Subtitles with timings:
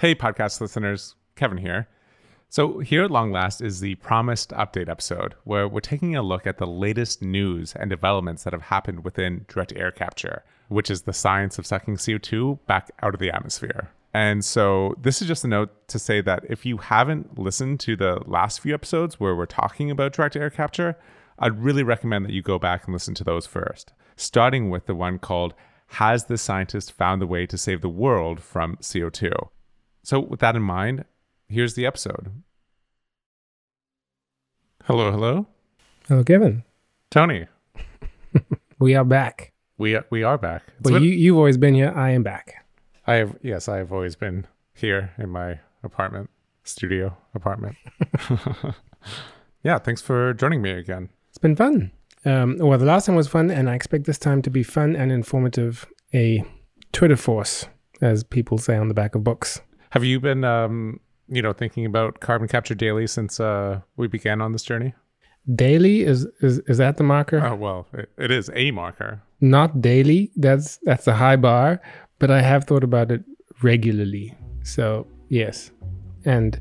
[0.00, 1.88] Hey, podcast listeners, Kevin here.
[2.48, 6.46] So, here at Long Last is the promised update episode where we're taking a look
[6.46, 11.02] at the latest news and developments that have happened within direct air capture, which is
[11.02, 13.90] the science of sucking CO2 back out of the atmosphere.
[14.14, 17.96] And so, this is just a note to say that if you haven't listened to
[17.96, 20.96] the last few episodes where we're talking about direct air capture,
[21.40, 24.94] I'd really recommend that you go back and listen to those first, starting with the
[24.94, 25.54] one called
[25.88, 29.48] Has the Scientist Found the Way to Save the World from CO2?
[30.08, 31.04] So, with that in mind,
[31.50, 32.32] here's the episode.
[34.84, 35.46] Hello, hello.
[36.08, 36.64] Hello, Kevin.
[37.10, 37.44] Tony,
[38.78, 39.52] We are back.
[39.76, 40.62] we we are back.
[40.66, 41.92] It's But been- you, you've always been here.
[41.94, 42.64] I am back.
[43.06, 46.30] I have yes, I have always been here in my apartment,
[46.64, 47.76] studio apartment.
[49.62, 51.10] yeah, thanks for joining me again.
[51.28, 51.92] It's been fun.
[52.24, 54.96] Um, well, the last time was fun, and I expect this time to be fun
[54.96, 55.84] and informative.
[56.14, 56.42] A
[56.92, 57.66] Twitter force,
[58.00, 59.60] as people say on the back of books.
[59.90, 64.40] Have you been um, you know, thinking about carbon capture daily since uh we began
[64.40, 64.94] on this journey?
[65.54, 67.44] Daily is is, is that the marker?
[67.44, 69.22] Oh well, it, it is a marker.
[69.40, 70.30] Not daily.
[70.36, 71.80] That's that's a high bar.
[72.18, 73.22] But I have thought about it
[73.62, 74.36] regularly.
[74.62, 75.70] So yes,
[76.24, 76.60] and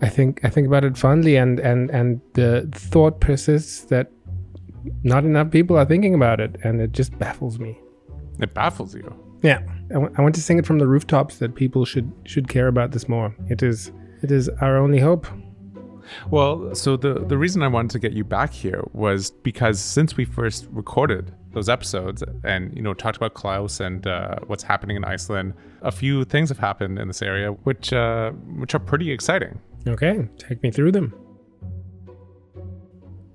[0.00, 4.12] I think I think about it fondly, and and and the thought persists that
[5.02, 7.78] not enough people are thinking about it, and it just baffles me.
[8.38, 9.25] It baffles you.
[9.42, 12.48] Yeah, I w- I want to sing it from the rooftops that people should should
[12.48, 13.34] care about this more.
[13.48, 15.26] It is it is our only hope.
[16.30, 20.16] Well, so the the reason I wanted to get you back here was because since
[20.16, 24.96] we first recorded those episodes and you know talked about Klaus and uh, what's happening
[24.96, 29.10] in Iceland, a few things have happened in this area which uh, which are pretty
[29.10, 29.58] exciting.
[29.88, 31.12] Okay, take me through them.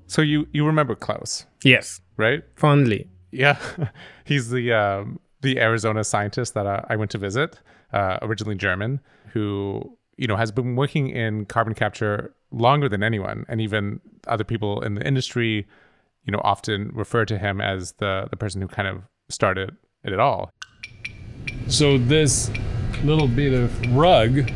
[0.08, 2.44] So you you remember Klaus, Yes, right?
[2.56, 3.10] fondly.
[3.32, 3.58] Yeah,
[4.26, 7.60] he's the um, the Arizona scientist that I, I went to visit,
[7.94, 9.00] uh, originally German,
[9.34, 14.44] who you know has been working in carbon capture longer than anyone, and even other
[14.44, 15.68] people in the industry,
[16.26, 20.14] you know, often refer to him as the the person who kind of started it
[20.14, 20.52] at all.
[21.68, 22.52] So this
[23.04, 24.50] little bit of rug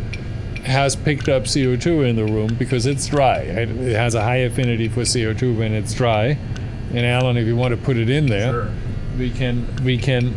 [0.66, 3.40] has picked up CO2 in the room because it's dry.
[3.40, 6.38] It it has a high affinity for CO2 when it's dry.
[6.94, 8.72] And Alan, if you want to put it in there,
[9.18, 10.36] we can we can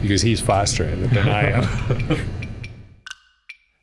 [0.00, 2.18] because he's faster at it than I am.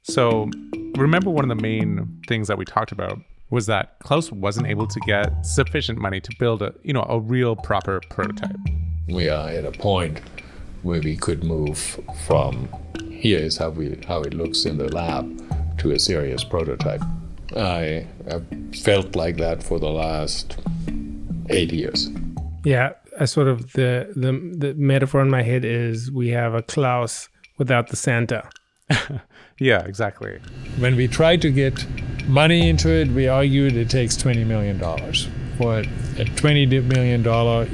[0.10, 0.50] So
[0.96, 3.20] remember, one of the main things that we talked about
[3.50, 7.20] was that Klaus wasn't able to get sufficient money to build a you know a
[7.20, 8.56] real proper prototype.
[9.08, 10.22] we are at a point
[10.84, 12.70] where we could move from
[13.12, 15.26] here is how we how it looks in the lab
[15.80, 17.02] to a serious prototype.
[17.56, 18.46] I have
[18.82, 20.58] felt like that for the last
[21.50, 22.10] eight years.
[22.64, 26.62] Yeah, I sort of the the the metaphor in my head is we have a
[26.62, 28.50] Klaus without the Santa.
[29.60, 30.40] Yeah, exactly.
[30.78, 31.84] When we tried to get
[32.28, 34.78] money into it, we argued it takes $20 million.
[35.58, 35.84] For a
[36.26, 37.26] $20 million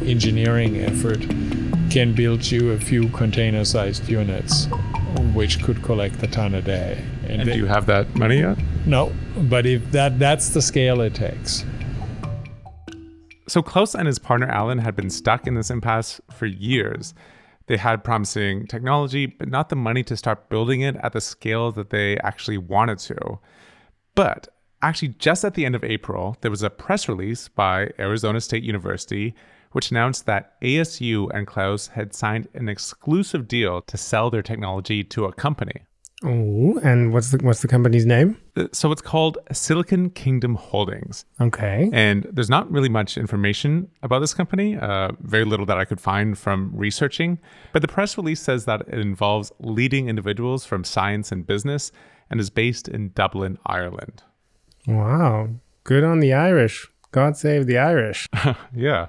[0.08, 1.20] engineering effort
[1.92, 4.68] can build you a few container sized units,
[5.34, 7.04] which could collect a ton a day.
[7.28, 8.58] And they- do you have that money yet?
[8.86, 11.66] no, but if that that's the scale it takes.
[13.54, 17.14] So Klaus and his partner Alan had been stuck in this impasse for years.
[17.68, 21.72] They had promising technology, but not the money to start building it at the scale
[21.74, 23.38] that they actually wanted to.
[24.16, 24.48] But
[24.82, 28.64] actually, just at the end of April, there was a press release by Arizona State
[28.64, 29.36] University
[29.74, 35.04] which announced that ASU and Klaus had signed an exclusive deal to sell their technology
[35.04, 35.84] to a company.
[36.24, 38.38] Oh, and what's the what's the company's name?
[38.56, 41.26] Uh, So it's called Silicon Kingdom Holdings.
[41.42, 41.90] Okay.
[41.92, 46.00] And there's not really much information about this company, uh, very little that I could
[46.00, 47.40] find from researching.
[47.74, 51.92] But the press release says that it involves leading individuals from science and business
[52.30, 54.24] and is based in Dublin, Ireland.
[54.88, 55.50] Wow.
[55.84, 56.88] Good on the Irish.
[57.12, 58.28] God save the Irish.
[58.76, 59.08] yeah.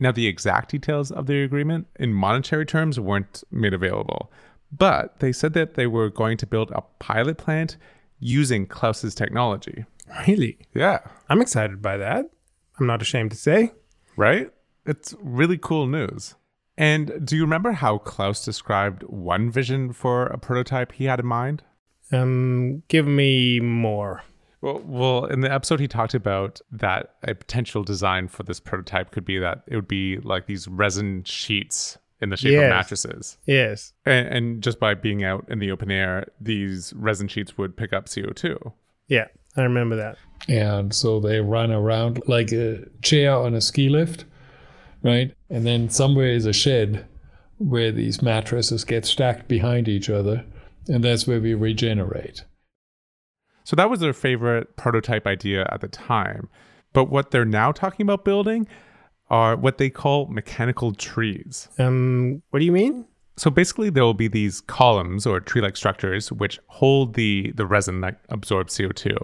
[0.00, 4.30] Now, the exact details of the agreement in monetary terms weren't made available,
[4.72, 7.76] but they said that they were going to build a pilot plant
[8.20, 9.84] using Klaus's technology.
[10.26, 10.58] really?
[10.74, 10.98] Yeah.
[11.28, 12.30] I'm excited by that.
[12.78, 13.72] I'm not ashamed to say.
[14.16, 14.50] right?
[14.86, 16.34] It's really cool news.
[16.76, 21.26] And do you remember how Klaus described one vision for a prototype he had in
[21.26, 21.62] mind?
[22.12, 24.22] Um, give me more.
[24.60, 29.10] Well, well, in the episode, he talked about that a potential design for this prototype
[29.10, 32.64] could be that it would be like these resin sheets in the shape Yes.
[32.64, 33.38] of mattresses.
[33.46, 33.92] Yes.
[34.04, 37.92] And, and just by being out in the open air, these resin sheets would pick
[37.92, 38.72] up CO2.
[39.06, 39.26] Yeah,
[39.56, 40.16] I remember that.
[40.48, 44.24] And so they run around like a chair on a ski lift,
[45.02, 45.32] right?
[45.50, 47.06] And then somewhere is a shed
[47.58, 50.44] where these mattresses get stacked behind each other.
[50.88, 52.44] And that's where we regenerate.
[53.64, 56.48] So that was their favorite prototype idea at the time.
[56.94, 58.66] But what they're now talking about building
[59.30, 61.68] are what they call mechanical trees.
[61.78, 63.06] Um, what do you mean?
[63.36, 68.00] So basically, there will be these columns or tree-like structures which hold the the resin
[68.00, 69.16] that absorbs CO2,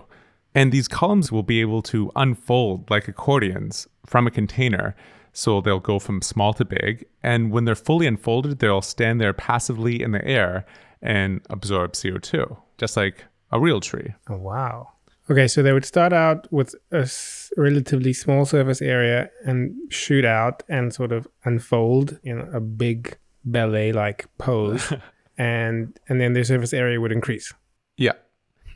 [0.55, 4.95] and these columns will be able to unfold like accordions from a container.
[5.37, 9.33] So they'll go from small to big, and when they're fully unfolded, they'll stand there
[9.33, 10.65] passively in the air
[11.03, 14.15] and absorb CO2, just like a real tree.
[14.29, 14.94] Oh, wow.
[15.31, 20.25] Okay, so they would start out with a s- relatively small surface area and shoot
[20.25, 24.93] out and sort of unfold in a big ballet-like pose,
[25.39, 27.55] and and then their surface area would increase.
[27.97, 28.13] Yeah.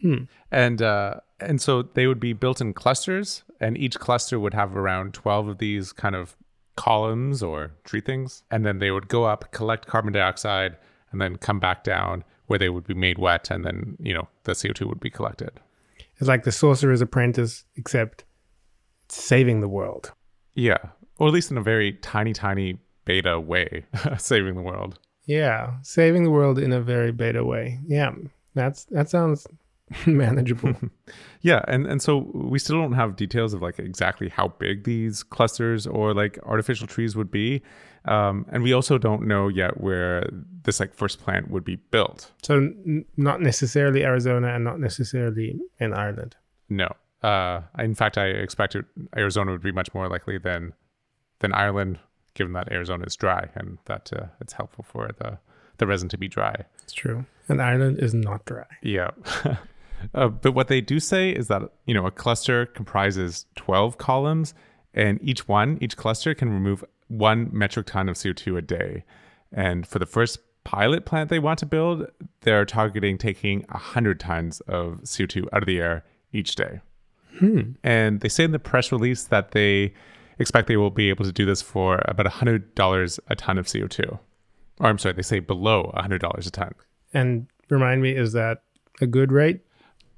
[0.00, 0.24] Hmm.
[0.50, 4.74] And uh, and so they would be built in clusters, and each cluster would have
[4.76, 6.34] around twelve of these kind of
[6.76, 10.76] columns or tree things, and then they would go up, collect carbon dioxide,
[11.12, 14.28] and then come back down where they would be made wet, and then you know
[14.44, 15.60] the CO two would be collected.
[16.18, 18.24] It's like the Sorcerer's Apprentice, except
[19.08, 20.12] saving the world.
[20.54, 20.78] Yeah,
[21.18, 23.84] or at least in a very tiny, tiny beta way,
[24.18, 24.98] saving the world.
[25.26, 27.78] Yeah, saving the world in a very beta way.
[27.86, 28.12] Yeah,
[28.54, 29.46] that's that sounds
[30.06, 30.74] manageable.
[31.40, 35.22] Yeah, and and so we still don't have details of like exactly how big these
[35.22, 37.62] clusters or like artificial trees would be,
[38.08, 40.28] um, and we also don't know yet where
[40.64, 42.32] this like first plant would be built.
[42.42, 46.36] so n- not necessarily Arizona and not necessarily in Ireland.
[46.68, 46.88] No,
[47.22, 48.84] uh, in fact, I expected
[49.16, 50.72] Arizona would be much more likely than
[51.40, 51.98] than Ireland,
[52.34, 55.38] given that Arizona is dry and that uh, it's helpful for the
[55.78, 56.64] the resin to be dry.
[56.82, 57.24] It's true.
[57.48, 58.66] And Ireland is not dry.
[58.82, 59.10] Yeah.
[60.14, 64.54] uh, but what they do say is that, you know, a cluster comprises 12 columns
[64.92, 69.04] and each one, each cluster can remove one metric ton of CO2 a day.
[69.52, 72.06] And for the first pilot plant they want to build,
[72.42, 76.80] they're targeting taking 100 tons of CO2 out of the air each day.
[77.38, 77.72] Hmm.
[77.82, 79.94] And they say in the press release that they
[80.38, 84.18] expect they will be able to do this for about $100 a ton of CO2.
[84.80, 86.74] Or I'm sorry, they say below $100 a ton.
[87.12, 88.62] And remind me, is that
[89.00, 89.60] a good rate?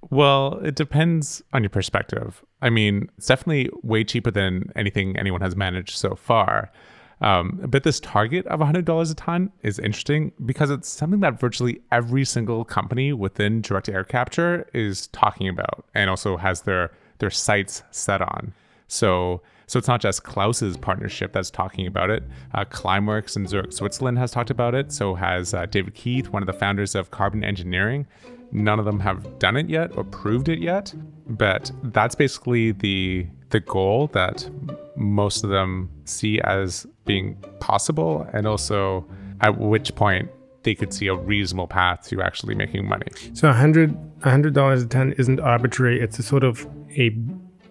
[0.08, 2.43] Well, it depends on your perspective.
[2.62, 6.73] I mean, it's definitely way cheaper than anything anyone has managed so far.
[7.20, 11.82] Um, but this target of $100 a ton is interesting because it's something that virtually
[11.93, 17.31] every single company within direct air capture is talking about and also has their their
[17.31, 18.55] sights set on.
[18.88, 22.25] So so it's not just Klaus's partnership that's talking about it.
[22.55, 24.91] Uh, Climeworks in Zurich, Switzerland has talked about it.
[24.91, 28.06] So has uh, David Keith, one of the founders of Carbon Engineering.
[28.52, 30.94] None of them have done it yet or proved it yet,
[31.29, 34.49] but that's basically the the goal that
[34.97, 39.05] most of them see as being possible, and also
[39.41, 40.31] at which point
[40.62, 43.06] they could see a reasonable path to actually making money.
[43.35, 46.00] So a hundred a hundred dollars a ton isn't arbitrary.
[46.00, 46.67] It's a sort of
[46.97, 47.11] a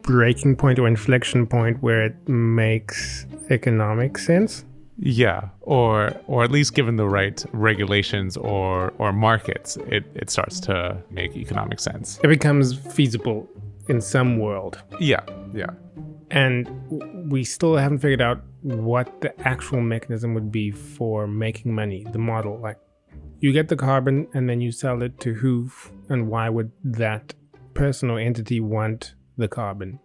[0.01, 4.65] breaking point or inflection point where it makes economic sense.
[5.01, 10.59] Yeah, or or at least given the right regulations or or markets, it, it starts
[10.61, 12.19] to make economic sense.
[12.21, 13.49] It becomes feasible
[13.87, 14.81] in some world.
[14.99, 15.21] Yeah,
[15.53, 15.71] yeah.
[16.31, 22.05] And we still haven't figured out what the actual mechanism would be for making money,
[22.11, 22.59] the model.
[22.59, 22.77] Like
[23.39, 25.71] you get the carbon and then you sell it to who
[26.09, 27.33] and why would that
[27.73, 29.99] person or entity want the carbon,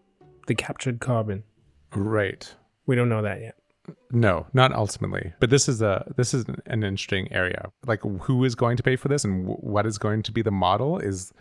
[0.47, 1.43] the captured carbon?
[1.95, 2.55] Right.
[2.87, 3.57] We don't know that yet.
[4.11, 5.33] No, not ultimately.
[5.41, 7.71] But this is a this is an interesting area.
[7.87, 10.43] Like who is going to pay for this and w- what is going to be
[10.43, 11.33] the model is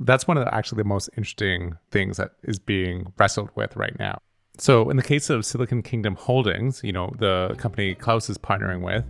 [0.00, 3.98] that's one of the, actually the most interesting things that is being wrestled with right
[3.98, 4.18] now.
[4.58, 8.82] So in the case of Silicon Kingdom Holdings, you know, the company Klaus is partnering
[8.82, 9.04] with,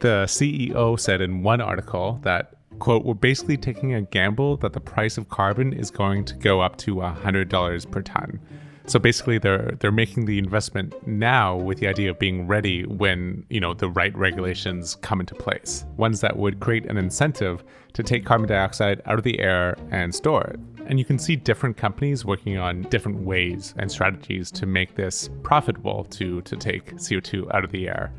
[0.00, 4.80] the CEO said in one article that quote, we're basically taking a gamble that the
[4.80, 8.40] price of carbon is going to go up to $100 per ton.
[8.88, 13.44] So basically, they're they're making the investment now with the idea of being ready when
[13.50, 18.02] you know the right regulations come into place, ones that would create an incentive to
[18.02, 20.60] take carbon dioxide out of the air and store it.
[20.86, 25.28] And you can see different companies working on different ways and strategies to make this
[25.42, 28.10] profitable to to take CO2 out of the air.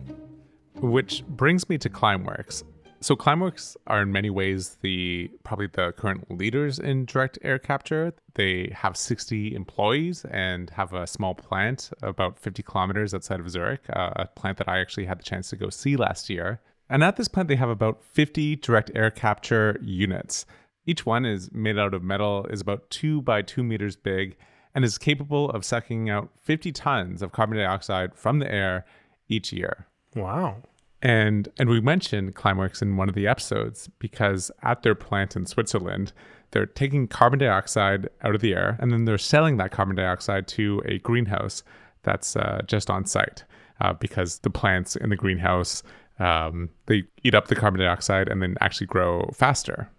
[0.75, 2.63] Which brings me to Climeworks.
[3.01, 8.13] So Climeworks are in many ways the probably the current leaders in direct air capture.
[8.33, 13.83] They have 60 employees and have a small plant about 50 kilometers outside of Zurich,
[13.95, 16.59] uh, a plant that I actually had the chance to go see last year.
[16.89, 20.45] And at this plant, they have about 50 direct air capture units.
[20.85, 24.35] Each one is made out of metal, is about two by two meters big,
[24.75, 28.85] and is capable of sucking out 50 tons of carbon dioxide from the air
[29.29, 29.87] each year.
[30.15, 30.63] Wow.
[31.01, 35.45] And and we mentioned Climeworks in one of the episodes because at their plant in
[35.45, 36.11] Switzerland,
[36.51, 40.47] they're taking carbon dioxide out of the air and then they're selling that carbon dioxide
[40.49, 41.63] to a greenhouse
[42.03, 43.43] that's uh, just on site
[43.81, 45.83] uh, because the plants in the greenhouse
[46.19, 49.89] um, they eat up the carbon dioxide and then actually grow faster.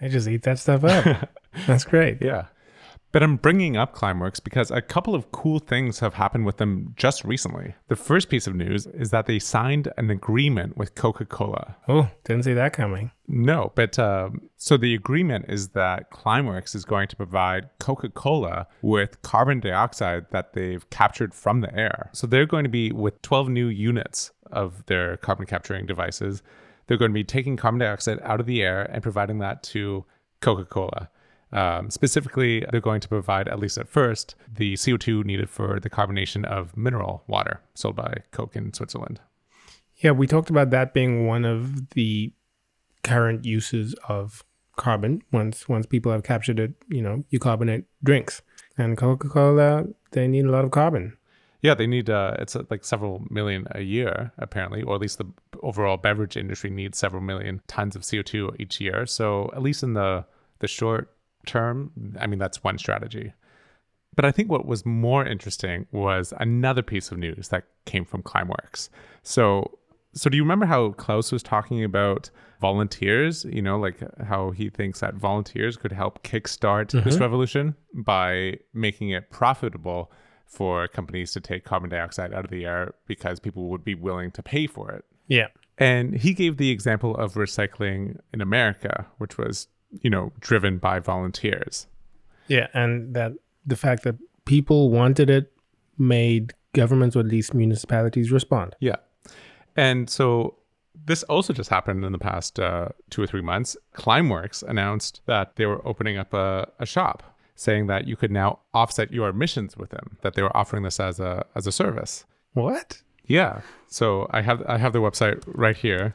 [0.00, 1.30] They just eat that stuff up.
[1.66, 2.20] That's great.
[2.20, 2.46] Yeah.
[3.14, 6.94] But I'm bringing up Climeworks because a couple of cool things have happened with them
[6.96, 7.76] just recently.
[7.86, 11.76] The first piece of news is that they signed an agreement with Coca Cola.
[11.86, 13.12] Oh, didn't see that coming.
[13.28, 18.66] No, but um, so the agreement is that Climeworks is going to provide Coca Cola
[18.82, 22.10] with carbon dioxide that they've captured from the air.
[22.12, 26.42] So they're going to be with 12 new units of their carbon capturing devices.
[26.88, 30.04] They're going to be taking carbon dioxide out of the air and providing that to
[30.40, 31.10] Coca Cola.
[31.54, 35.88] Um, specifically, they're going to provide, at least at first, the CO2 needed for the
[35.88, 39.20] carbonation of mineral water sold by Coke in Switzerland.
[39.96, 42.32] Yeah, we talked about that being one of the
[43.04, 44.44] current uses of
[44.76, 45.22] carbon.
[45.30, 48.42] Once once people have captured it, you know, you carbonate drinks.
[48.76, 51.16] And Coca Cola, they need a lot of carbon.
[51.62, 55.18] Yeah, they need uh, it's uh, like several million a year apparently, or at least
[55.18, 55.26] the
[55.62, 59.06] overall beverage industry needs several million tons of CO2 each year.
[59.06, 60.26] So at least in the
[60.58, 61.13] the short
[61.44, 63.32] term, I mean, that's one strategy.
[64.16, 68.22] But I think what was more interesting was another piece of news that came from
[68.22, 68.88] Climeworks.
[69.22, 69.78] So,
[70.12, 73.44] so do you remember how Klaus was talking about volunteers?
[73.44, 77.22] You know, like how he thinks that volunteers could help kickstart this mm-hmm.
[77.22, 80.12] revolution by making it profitable
[80.46, 84.30] for companies to take carbon dioxide out of the air because people would be willing
[84.30, 85.04] to pay for it.
[85.26, 85.48] Yeah.
[85.78, 89.66] And he gave the example of recycling in America, which was,
[90.02, 91.86] you know, driven by volunteers.
[92.48, 93.32] Yeah, and that
[93.66, 95.52] the fact that people wanted it
[95.98, 98.76] made governments or at least municipalities respond.
[98.80, 98.96] Yeah.
[99.76, 100.56] And so
[101.06, 103.76] this also just happened in the past uh, two or three months.
[103.94, 107.22] Climeworks announced that they were opening up a, a shop
[107.56, 110.98] saying that you could now offset your emissions with them, that they were offering this
[110.98, 112.24] as a as a service.
[112.52, 113.00] What?
[113.26, 113.60] Yeah.
[113.88, 116.12] So I have I have the website right here.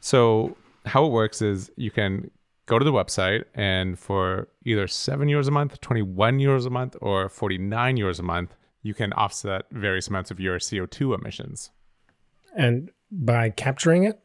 [0.00, 2.30] So how it works is you can
[2.68, 6.96] go to the website and for either 7 euros a month, 21 euros a month
[7.00, 11.70] or 49 euros a month, you can offset various amounts of your CO2 emissions
[12.56, 14.20] And by capturing it?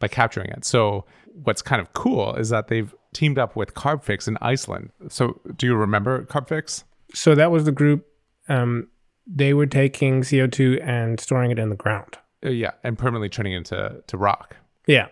[0.00, 0.64] by capturing it.
[0.64, 1.04] So
[1.42, 4.90] what's kind of cool is that they've teamed up with Carbfix in Iceland.
[5.08, 6.84] So do you remember Carbfix?
[7.14, 8.06] So that was the group
[8.48, 8.88] um
[9.26, 12.16] they were taking CO2 and storing it in the ground.
[12.46, 14.56] Uh, yeah, and permanently turning it into to rock.
[14.86, 15.08] Yeah.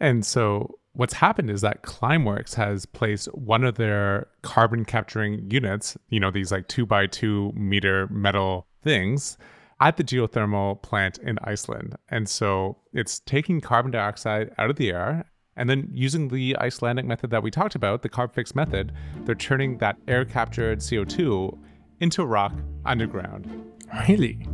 [0.00, 5.96] And so what's happened is that Climeworks has placed one of their carbon capturing units,
[6.08, 9.38] you know, these like two by two meter metal things,
[9.80, 11.96] at the geothermal plant in Iceland.
[12.08, 15.24] And so it's taking carbon dioxide out of the air.
[15.56, 18.92] And then using the Icelandic method that we talked about, the CarbFix method,
[19.24, 21.58] they're turning that air captured CO2
[22.00, 22.54] into rock
[22.86, 23.72] underground.
[24.08, 24.46] Really?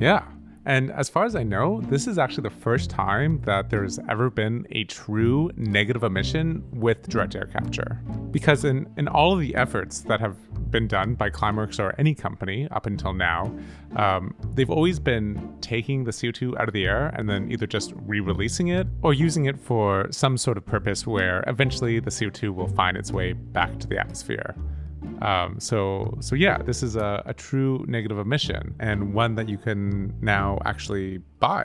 [0.00, 0.24] Yeah.
[0.68, 4.28] And as far as I know, this is actually the first time that there's ever
[4.28, 8.02] been a true negative emission with direct air capture.
[8.30, 10.36] Because in, in all of the efforts that have
[10.70, 13.50] been done by Climeworks or any company up until now,
[13.96, 17.94] um, they've always been taking the CO2 out of the air and then either just
[18.04, 22.54] re releasing it or using it for some sort of purpose where eventually the CO2
[22.54, 24.54] will find its way back to the atmosphere.
[25.22, 29.58] Um, so so yeah, this is a, a true negative emission and one that you
[29.58, 31.64] can now actually buy.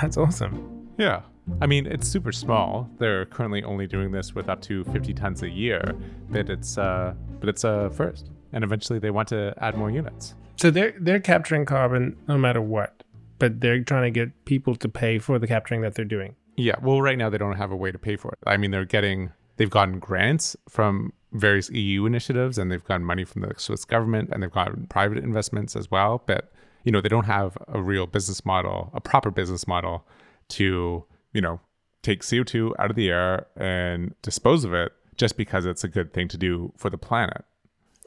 [0.00, 0.88] That's awesome.
[0.98, 1.22] Yeah.
[1.60, 2.88] I mean, it's super small.
[2.98, 5.94] They're currently only doing this with up to 50 tons a year,
[6.30, 10.34] but it's uh, but it's a first, and eventually they want to add more units.
[10.56, 13.02] So they're they're capturing carbon no matter what,
[13.38, 16.36] but they're trying to get people to pay for the capturing that they're doing.
[16.56, 16.76] Yeah.
[16.80, 18.38] Well, right now they don't have a way to pay for it.
[18.46, 23.24] I mean, they're getting they've gotten grants from various EU initiatives, and they've gotten money
[23.24, 26.22] from the Swiss government, and they've gotten private investments as well.
[26.26, 26.52] But
[26.84, 30.06] you know, they don't have a real business model, a proper business model
[30.50, 31.60] to you know
[32.02, 36.12] take CO2 out of the air and dispose of it just because it's a good
[36.12, 37.44] thing to do for the planet.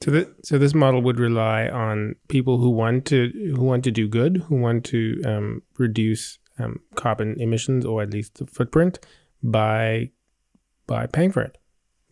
[0.03, 3.91] So th- so this model would rely on people who want to who want to
[3.91, 8.99] do good, who want to um, reduce um, carbon emissions or at least the footprint
[9.41, 10.11] by
[10.87, 11.57] by paying for it,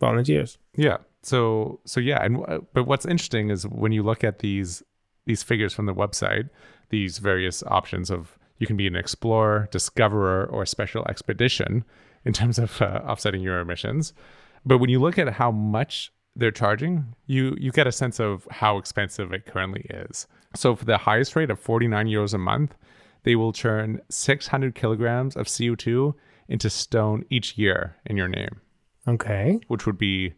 [0.04, 0.58] volunteers.
[0.76, 0.98] Yeah.
[1.22, 4.82] So so yeah, and uh, but what's interesting is when you look at these
[5.26, 6.50] these figures from the website,
[6.90, 11.84] these various options of you can be an explorer, discoverer, or special expedition
[12.24, 14.12] in terms of uh, offsetting your emissions.
[14.64, 18.46] But when you look at how much they're charging, you you get a sense of
[18.50, 20.26] how expensive it currently is.
[20.54, 22.74] So for the highest rate of 49 euros a month,
[23.24, 26.14] they will churn 600 kilograms of CO2
[26.48, 28.60] into stone each year in your name,
[29.06, 29.60] Okay.
[29.68, 30.34] which would be,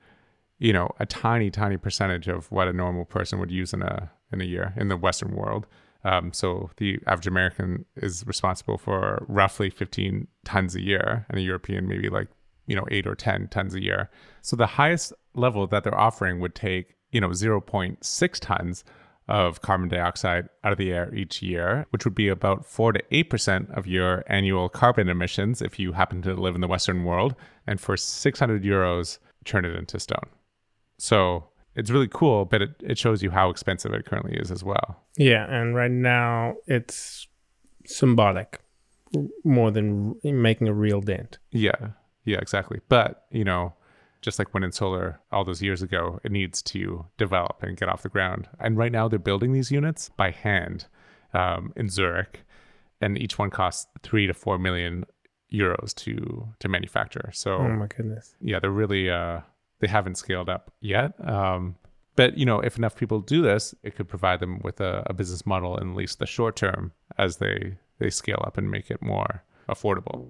[0.59, 4.11] you know, a tiny, tiny percentage of what a normal person would use in a
[4.33, 5.67] in a year in the Western world.
[6.05, 11.43] Um, so the average American is responsible for roughly 15 tons a year, and a
[11.43, 12.29] European maybe like
[12.67, 14.11] you know eight or 10 tons a year.
[14.43, 18.85] So the highest level that they're offering would take you know 0.6 tons
[19.29, 23.03] of carbon dioxide out of the air each year, which would be about 4 to
[23.11, 27.35] 8% of your annual carbon emissions if you happen to live in the Western world.
[27.67, 30.29] And for 600 euros, turn it into stone.
[30.99, 34.63] So it's really cool, but it, it shows you how expensive it currently is as
[34.63, 35.03] well.
[35.17, 37.27] Yeah, and right now it's
[37.85, 38.61] symbolic
[39.45, 41.39] more than making a real dent.
[41.51, 41.91] Yeah,
[42.25, 42.81] yeah, exactly.
[42.89, 43.75] But, you know,
[44.23, 47.89] just like wind and solar all those years ago, it needs to develop and get
[47.89, 48.49] off the ground.
[48.59, 50.87] And right now they're building these units by hand
[51.35, 52.45] um, in Zurich,
[53.01, 55.05] and each one costs three to four million
[55.53, 57.31] euros to to manufacture.
[57.33, 58.35] So Oh my goodness.
[58.41, 59.41] yeah, they're really uh,
[59.81, 61.13] they haven't scaled up yet.
[61.29, 61.77] Um,
[62.17, 65.13] but you know, if enough people do this, it could provide them with a, a
[65.13, 68.91] business model in at least the short term as they they scale up and make
[68.91, 70.27] it more affordable.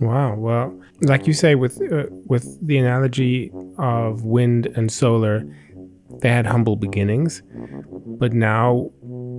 [0.00, 0.34] Wow.
[0.36, 5.44] Well, like you say, with uh, with the analogy of wind and solar,
[6.20, 7.42] they had humble beginnings,
[8.20, 8.90] but now,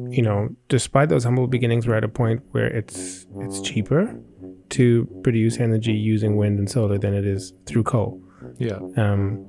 [0.09, 4.15] you know, despite those humble beginnings, we're at a point where it's it's cheaper
[4.69, 8.21] to produce energy using wind and solar than it is through coal.
[8.57, 9.45] Yeah, Um,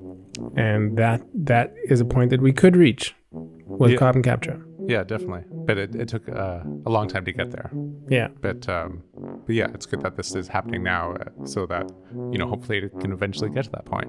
[0.57, 3.99] and that that is a point that we could reach with Yeah.
[3.99, 4.61] carbon capture.
[4.89, 5.45] Yeah, definitely.
[5.51, 7.71] But it, it took uh, a long time to get there.
[8.09, 8.29] Yeah.
[8.41, 9.03] But um,
[9.47, 11.91] but yeah, it's good that this is happening now, uh, so that
[12.33, 14.09] you know hopefully it can eventually get to that point.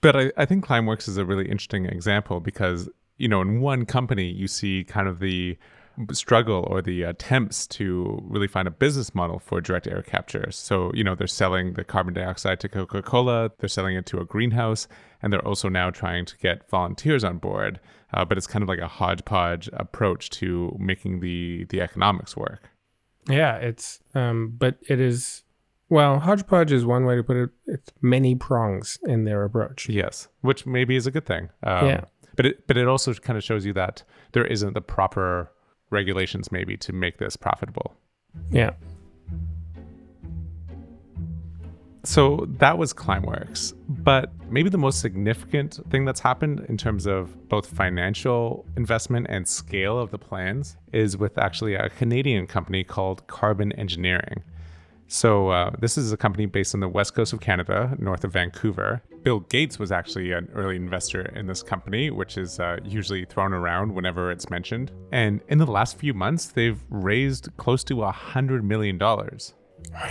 [0.00, 2.88] But I, I think Climeworks is a really interesting example because
[3.18, 5.58] you know in one company you see kind of the
[6.12, 10.50] struggle or the attempts to really find a business model for direct air capture.
[10.50, 14.24] So you know they're selling the carbon dioxide to Coca-Cola, they're selling it to a
[14.24, 14.88] greenhouse,
[15.22, 17.80] and they're also now trying to get volunteers on board.
[18.12, 22.70] Uh, but it's kind of like a hodgepodge approach to making the the economics work.
[23.28, 25.44] Yeah, it's um, but it is
[25.88, 27.50] well, hodgepodge is one way to put it.
[27.66, 29.88] It's many prongs in their approach.
[29.88, 31.50] Yes, which maybe is a good thing.
[31.62, 32.04] Um, Yeah.
[32.36, 35.50] But it but it also kind of shows you that there isn't the proper
[35.90, 37.94] regulations maybe to make this profitable.
[38.50, 38.72] Yeah.
[42.02, 43.74] So that was Climeworks.
[43.88, 49.46] But maybe the most significant thing that's happened in terms of both financial investment and
[49.46, 54.42] scale of the plans is with actually a Canadian company called Carbon Engineering.
[55.12, 58.32] So uh, this is a company based on the west coast of Canada, north of
[58.32, 59.02] Vancouver.
[59.24, 63.52] Bill Gates was actually an early investor in this company, which is uh, usually thrown
[63.52, 64.92] around whenever it's mentioned.
[65.10, 69.54] And in the last few months, they've raised close to a hundred million dollars.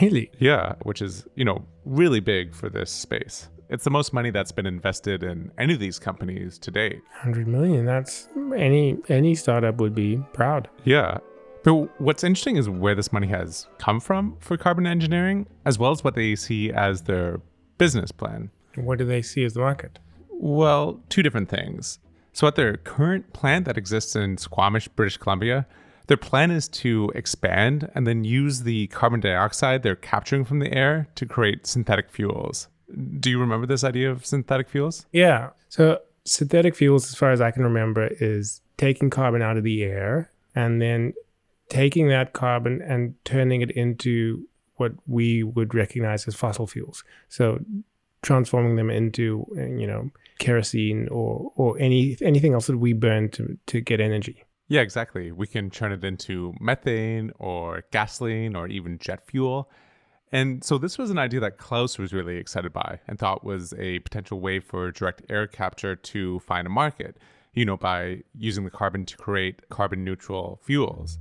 [0.02, 0.32] Really?
[0.38, 3.48] Yeah, which is, you know, really big for this space.
[3.70, 7.02] It's the most money that's been invested in any of these companies to date.
[7.24, 7.86] 100 million.
[7.86, 10.68] That's any any startup would be proud.
[10.84, 11.20] Yeah.
[11.63, 15.91] But what's interesting is where this money has come from for carbon engineering, as well
[15.91, 17.41] as what they see as their
[17.78, 18.50] business plan.
[18.76, 20.00] What do they see as the market?
[20.30, 22.00] Well, two different things.
[22.32, 25.67] So, at their current plant that exists in Squamish, British Columbia,
[26.08, 30.74] their plan is to expand and then use the carbon dioxide they're capturing from the
[30.74, 32.67] air to create synthetic fuels.
[33.19, 35.06] Do you remember this idea of synthetic fuels?
[35.12, 35.50] Yeah.
[35.67, 39.84] So synthetic fuels, as far as I can remember, is taking carbon out of the
[39.84, 41.13] air and then
[41.69, 47.03] taking that carbon and turning it into what we would recognize as fossil fuels.
[47.27, 47.60] So
[48.21, 53.58] transforming them into, you know, kerosene or or any anything else that we burn to
[53.67, 54.43] to get energy.
[54.67, 55.32] Yeah, exactly.
[55.32, 59.69] We can turn it into methane or gasoline or even jet fuel.
[60.32, 63.73] And so this was an idea that Klaus was really excited by and thought was
[63.79, 67.17] a potential way for direct air capture to find a market,
[67.53, 71.17] you know, by using the carbon to create carbon neutral fuels.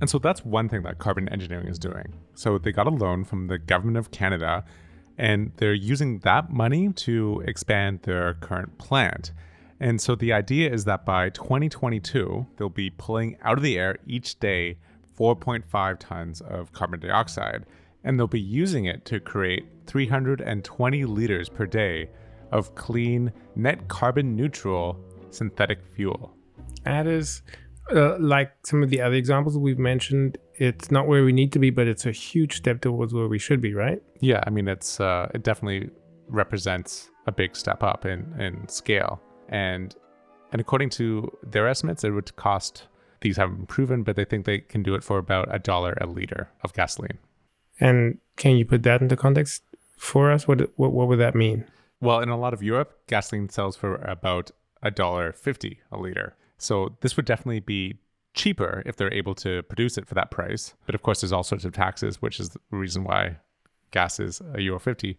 [0.00, 2.14] And so that's one thing that carbon engineering is doing.
[2.34, 4.64] So they got a loan from the government of Canada
[5.18, 9.32] and they're using that money to expand their current plant.
[9.78, 13.98] And so the idea is that by 2022, they'll be pulling out of the air
[14.06, 14.78] each day
[15.18, 17.66] 4.5 tons of carbon dioxide,
[18.04, 22.08] and they'll be using it to create 320 liters per day
[22.50, 24.98] of clean, net carbon neutral
[25.30, 26.34] synthetic fuel.
[26.84, 27.42] That is
[27.90, 30.38] uh, like some of the other examples we've mentioned.
[30.54, 33.38] It's not where we need to be, but it's a huge step towards where we
[33.38, 34.02] should be, right?
[34.20, 35.90] Yeah, I mean, it's uh, it definitely
[36.28, 39.20] represents a big step up in, in scale.
[39.48, 39.94] And
[40.52, 42.86] and according to their estimates, it would cost
[43.22, 45.96] these haven't been proven, but they think they can do it for about a dollar
[46.00, 47.18] a liter of gasoline.
[47.80, 49.62] And can you put that into context
[49.96, 50.46] for us?
[50.46, 51.64] What what, what would that mean?
[52.00, 54.50] Well, in a lot of Europe, gasoline sells for about
[54.82, 56.36] a dollar fifty a liter.
[56.62, 57.98] So this would definitely be
[58.34, 60.74] cheaper if they're able to produce it for that price.
[60.86, 63.36] But of course, there's all sorts of taxes, which is the reason why
[63.90, 65.18] gas is a euro fifty.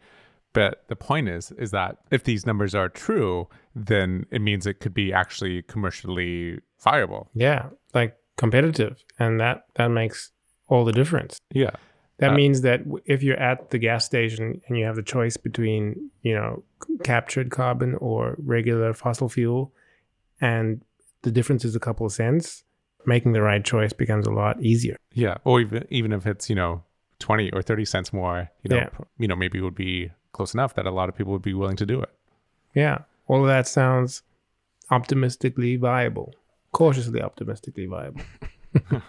[0.54, 4.80] But the point is, is that if these numbers are true, then it means it
[4.80, 7.30] could be actually commercially viable.
[7.34, 10.32] Yeah, like competitive, and that that makes
[10.68, 11.40] all the difference.
[11.52, 11.72] Yeah.
[12.20, 15.36] That Uh, means that if you're at the gas station and you have the choice
[15.36, 16.64] between, you know,
[17.04, 19.74] captured carbon or regular fossil fuel,
[20.40, 20.84] and
[21.24, 22.64] the difference is a couple of cents,
[23.06, 24.96] making the right choice becomes a lot easier.
[25.14, 25.38] Yeah.
[25.44, 26.84] Or even even if it's, you know,
[27.20, 28.90] 20 or 30 cents more, you know, Yeah.
[29.18, 31.54] you know, maybe it would be close enough that a lot of people would be
[31.54, 32.10] willing to do it.
[32.76, 34.24] Yeah, all of that sounds
[34.92, 36.34] optimistically viable,
[36.72, 38.22] cautiously optimistically viable.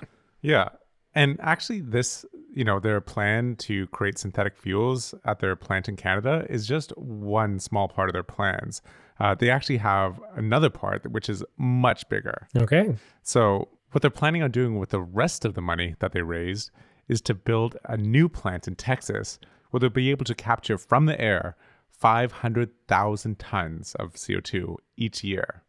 [0.42, 0.68] Yeah.
[1.14, 5.96] And actually this, you know, their plan to create synthetic fuels at their plant in
[5.96, 8.82] Canada is just one small part of their plans.
[9.20, 12.48] Uh, they actually have another part which is much bigger.
[12.56, 12.96] Okay.
[13.22, 16.70] So, what they're planning on doing with the rest of the money that they raised
[17.06, 19.38] is to build a new plant in Texas
[19.70, 21.56] where they'll be able to capture from the air
[21.90, 25.62] 500,000 tons of CO2 each year.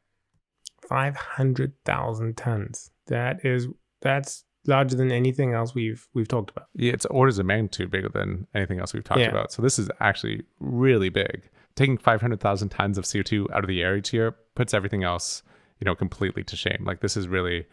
[0.90, 2.92] 500,000 tons.
[3.08, 3.68] That is
[4.02, 6.68] that's larger than anything else we've we've talked about.
[6.76, 9.30] Yeah, it's orders of magnitude bigger than anything else we've talked Yeah.
[9.30, 9.52] about.
[9.52, 11.50] So, this is actually really big.
[11.76, 15.44] Taking 500,000 tons of CO2 out of the air each year puts everything else,
[15.80, 16.84] you know, completely to shame.
[16.86, 17.66] Like, this is really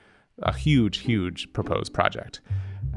[0.42, 2.40] a huge, huge proposed project.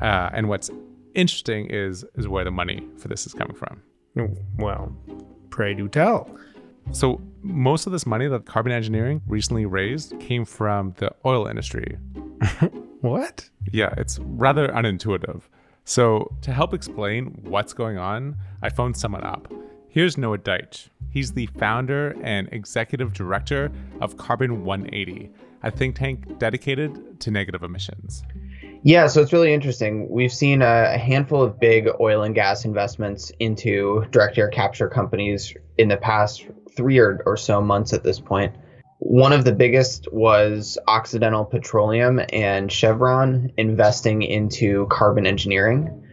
[0.02, 0.70] Uh, and what's
[1.14, 3.82] interesting is is where the money for this is coming from.
[4.58, 4.96] Well,
[5.50, 6.30] pray do tell.
[6.92, 11.98] So most of this money that carbon engineering recently raised came from the oil industry.
[13.06, 13.48] What?
[13.72, 15.44] Yeah, it's rather unintuitive.
[15.84, 19.48] So to help explain what's going on, I phoned someone up.
[19.96, 20.90] Here's Noah Deitch.
[21.10, 25.30] He's the founder and executive director of Carbon 180,
[25.64, 28.22] a think tank dedicated to negative emissions.
[28.84, 30.10] Yeah, so it's really interesting.
[30.10, 35.54] We've seen a, handful of big oil and gas investments into direct air capture companies
[35.78, 38.54] in the past three or, or so months at this point.
[39.00, 46.05] One of the biggest was Occidental Petroleum and Chevron investing into carbon engineering.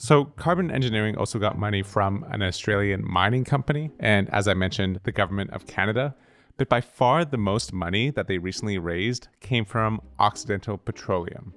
[0.00, 5.00] So, Carbon Engineering also got money from an Australian mining company, and as I mentioned,
[5.02, 6.14] the government of Canada.
[6.56, 11.52] But by far the most money that they recently raised came from Occidental Petroleum.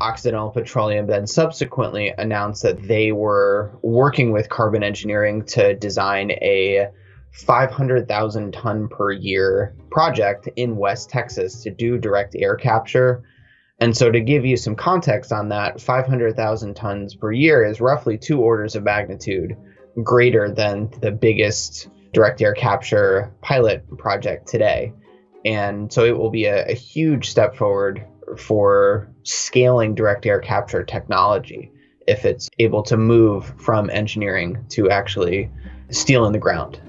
[0.00, 6.88] Occidental Petroleum then subsequently announced that they were working with carbon engineering to design a
[7.30, 13.22] 500,000 ton per year project in West Texas to do direct air capture.
[13.84, 18.16] And so, to give you some context on that, 500,000 tons per year is roughly
[18.16, 19.54] two orders of magnitude
[20.02, 24.94] greater than the biggest direct air capture pilot project today.
[25.44, 28.02] And so, it will be a, a huge step forward
[28.38, 31.70] for scaling direct air capture technology
[32.08, 35.50] if it's able to move from engineering to actually
[35.90, 36.80] steel in the ground.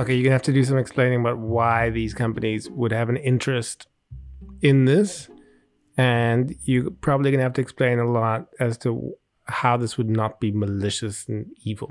[0.00, 3.18] Okay, you're gonna have to do some explaining about why these companies would have an
[3.18, 3.86] interest
[4.60, 5.28] in this,
[5.96, 9.14] and you're probably gonna have to explain a lot as to
[9.46, 11.90] how this would not be malicious and evil.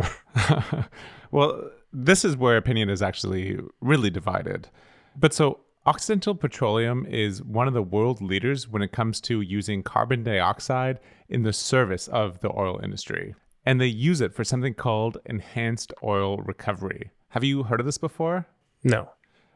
[1.31, 4.69] well, this is where opinion is actually really divided.
[5.15, 9.83] But so, Occidental Petroleum is one of the world leaders when it comes to using
[9.83, 13.35] carbon dioxide in the service of the oil industry.
[13.65, 17.11] And they use it for something called enhanced oil recovery.
[17.29, 18.47] Have you heard of this before?
[18.83, 19.09] no.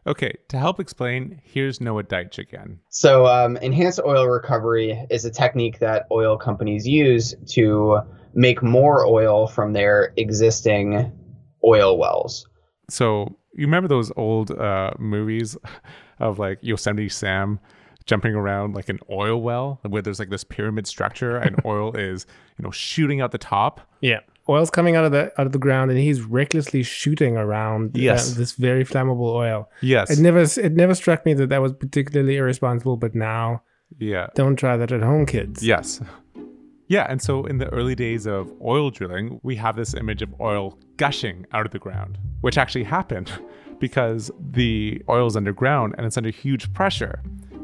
[0.08, 2.80] Okay, to help explain, here's Noah Deitch again.
[2.90, 8.00] So, um, enhanced oil recovery is a technique that oil companies use to
[8.34, 11.12] make more oil from their existing
[11.66, 12.48] oil wells.
[12.90, 15.58] So, you remember those old uh, movies
[16.20, 17.60] of like Yosemite Sam
[18.06, 22.26] jumping around like an oil well where there's like this pyramid structure and oil is,
[22.58, 23.82] you know, shooting out the top?
[24.00, 27.98] Yeah, oil's coming out of the out of the ground, and he's recklessly shooting around
[27.98, 29.70] uh, this very flammable oil.
[29.82, 30.10] Yes.
[30.10, 33.64] It never it never struck me that that was particularly irresponsible, but now
[33.98, 34.28] yeah.
[34.36, 35.64] don't try that at home, kids.
[35.64, 36.02] Yes.
[36.90, 40.34] Yeah, and so in the early days of oil drilling, we have this image of
[40.40, 43.32] oil gushing out of the ground, which actually happened
[43.80, 47.22] because the oil is underground and it's under huge pressure.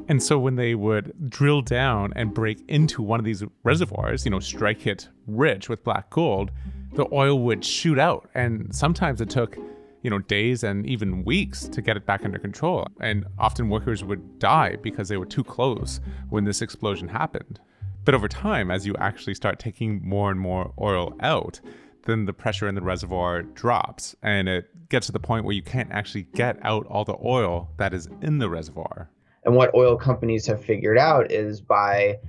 [0.07, 4.31] And so when they would drill down and break into one of these reservoirs, you
[4.31, 6.51] know, strike it rich with black gold,
[6.93, 8.29] the oil would shoot out.
[8.35, 9.57] And sometimes it took,
[10.01, 12.87] you know, days and even weeks to get it back under control.
[12.99, 17.59] And often workers would die because they were too close when this explosion happened.
[18.05, 21.61] But over time, as you actually start taking more and more oil out,
[22.05, 25.61] then the pressure in the reservoir drops and it gets to the point where you
[25.61, 29.09] can't actually get out all the oil that is in the reservoir.
[29.45, 32.19] And what oil companies have figured out is by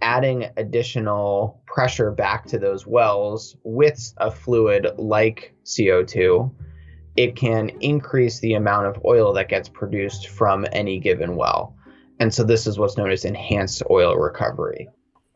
[0.00, 6.52] adding additional pressure back to those wells with a fluid like CO2,
[7.16, 11.76] it can increase the amount of oil that gets produced from any given well.
[12.18, 14.88] And so this is what's known as enhanced oil recovery.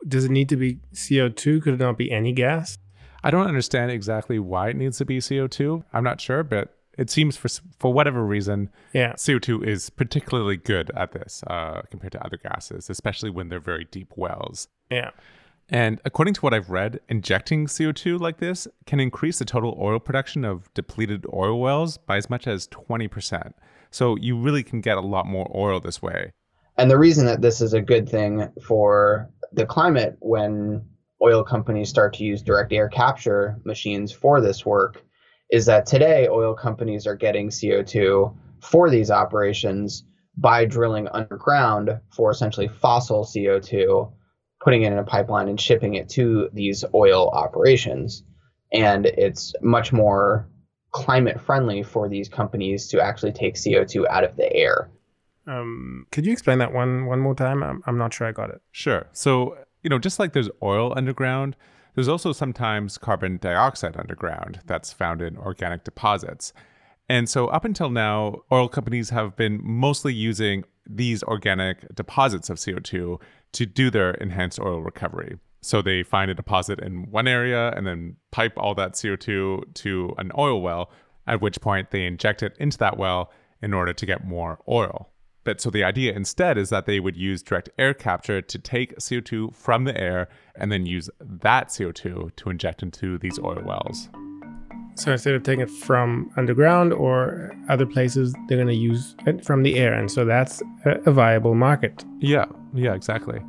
[0.07, 1.61] Does it need to be CO2?
[1.61, 2.77] Could it not be any gas?
[3.23, 5.83] I don't understand exactly why it needs to be CO2.
[5.91, 7.47] I'm not sure, but it seems for
[7.79, 12.89] for whatever reason, yeah, CO2 is particularly good at this uh, compared to other gases,
[12.89, 14.67] especially when they're very deep wells.
[14.89, 15.11] Yeah.
[15.69, 19.99] And according to what I've read, injecting CO2 like this can increase the total oil
[19.99, 23.51] production of depleted oil wells by as much as 20%.
[23.91, 26.31] So you really can get a lot more oil this way.
[26.77, 30.85] And the reason that this is a good thing for the climate when
[31.21, 35.03] oil companies start to use direct air capture machines for this work
[35.49, 40.03] is that today oil companies are getting CO2 for these operations
[40.37, 44.11] by drilling underground for essentially fossil CO2,
[44.61, 48.23] putting it in a pipeline and shipping it to these oil operations.
[48.71, 50.47] And it's much more
[50.91, 54.89] climate friendly for these companies to actually take CO2 out of the air.
[55.47, 57.63] Um, could you explain that one one more time?
[57.63, 58.61] I'm, I'm not sure I got it.
[58.71, 59.07] Sure.
[59.13, 61.55] So, you know, just like there's oil underground,
[61.97, 66.53] there's also sometimes carbon dioxide underground that's found in organic deposits.
[67.09, 72.57] And so, up until now, oil companies have been mostly using these organic deposits of
[72.57, 73.19] CO2
[73.53, 75.39] to do their enhanced oil recovery.
[75.61, 80.13] So, they find a deposit in one area and then pipe all that CO2 to
[80.19, 80.91] an oil well,
[81.25, 85.09] at which point they inject it into that well in order to get more oil.
[85.47, 88.97] But so the idea instead is that they would use direct air capture to take
[88.97, 94.09] CO2 from the air and then use that CO2 to inject into these oil wells.
[94.95, 99.45] So instead of taking it from underground or other places, they're going to use it
[99.45, 99.93] from the air.
[99.93, 102.03] And so that's a, viable market.
[102.19, 103.39] Yeah, yeah, exactly.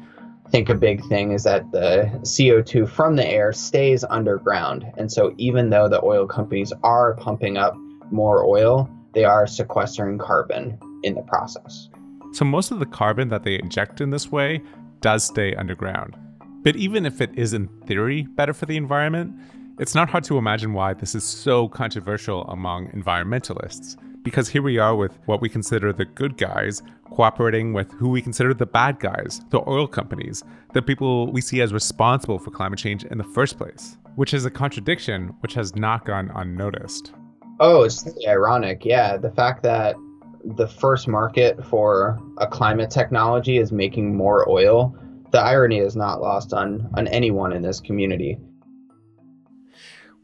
[0.46, 4.86] I think a big thing is that the CO2 from the air stays underground.
[4.96, 7.74] And so even though the oil companies are pumping up
[8.12, 11.88] more oil, they are sequestering carbon in the process.
[12.32, 14.62] So most of the carbon that they inject in this way
[15.00, 16.16] does stay underground.
[16.62, 19.34] But even if it is in theory better for the environment,
[19.78, 23.96] it's not hard to imagine why this is so controversial among environmentalists.
[24.24, 28.20] Because here we are with what we consider the good guys cooperating with who we
[28.20, 32.78] consider the bad guys, the oil companies, the people we see as responsible for climate
[32.78, 37.12] change in the first place, which is a contradiction which has not gone unnoticed.
[37.60, 38.84] Oh, it's ironic.
[38.84, 39.96] Yeah, the fact that
[40.44, 44.96] the first market for a climate technology is making more oil,
[45.30, 48.38] the irony is not lost on on anyone in this community.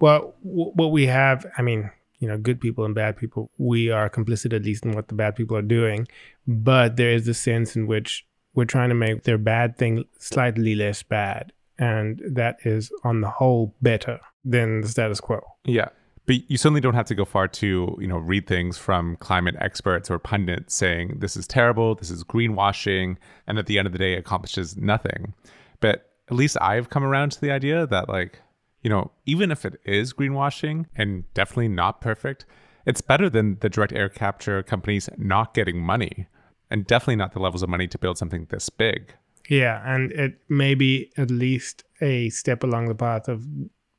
[0.01, 4.11] Well, what we have, I mean, you know, good people and bad people, we are
[4.11, 6.09] complicit at least in what the bad people are doing,
[6.47, 10.75] but there is a sense in which we're trying to make their bad thing slightly
[10.75, 15.41] less bad, and that is on the whole better than the status quo.
[15.65, 15.89] Yeah
[16.27, 19.57] but you certainly don't have to go far to you know read things from climate
[19.61, 23.93] experts or pundits saying this is terrible this is greenwashing and at the end of
[23.93, 25.35] the day accomplishes nothing.
[25.81, 28.41] But at least i've come around to the idea that like
[28.83, 32.47] you know even if it is greenwashing and definitely not perfect
[32.87, 36.27] it's better than the direct air capture companies not getting money
[36.71, 39.15] and definitely not the levels of money to build something this big.
[39.49, 43.47] Yeah and it may be at least a step along the path of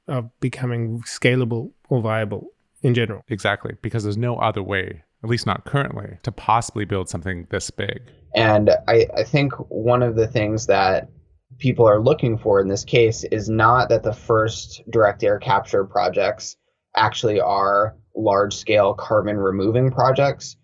[0.07, 2.47] of becoming scalable or viable
[2.81, 3.23] in general.
[3.27, 7.69] Exactly, because there's no other way, at least not currently, to possibly build something this
[7.71, 8.01] big.
[8.35, 11.09] And I, I think one of the things that
[11.57, 15.85] people are looking for in this case is not that the first direct air capture
[15.85, 16.57] projects
[16.95, 20.57] actually are large scale carbon removing projects.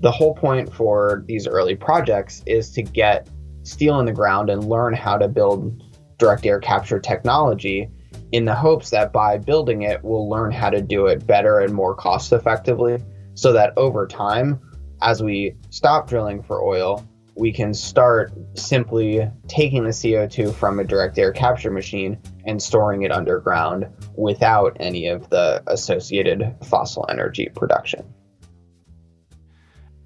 [0.00, 3.28] The whole point for these early projects is to get
[3.62, 5.82] steel in the ground and learn how to build
[6.18, 7.88] direct air capture technology
[8.34, 11.72] in the hopes that by building it, we'll learn how to do it better and
[11.72, 13.00] more cost effectively
[13.34, 14.58] so that over time,
[15.02, 20.84] as we stop drilling for oil, we can start simply taking the CO2 from a
[20.84, 27.48] direct air capture machine and storing it underground without any of the associated fossil energy
[27.54, 28.02] production.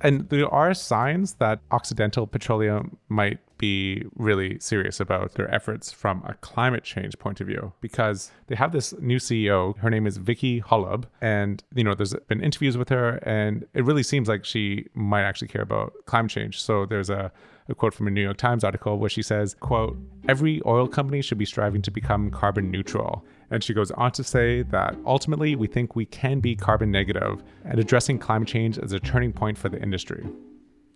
[0.02, 6.22] And there are signs that Occidental Petroleum might be really serious about their efforts from
[6.26, 9.76] a climate change point of view because they have this new CEO.
[9.78, 13.84] Her name is Vicki Hollub, and you know there's been interviews with her, and it
[13.84, 16.60] really seems like she might actually care about climate change.
[16.60, 17.32] So there's a
[17.68, 19.96] a quote from a New York Times article where she says, quote,
[20.28, 23.24] every oil company should be striving to become carbon neutral.
[23.50, 27.42] And she goes on to say that ultimately we think we can be carbon negative
[27.64, 30.26] and addressing climate change is a turning point for the industry.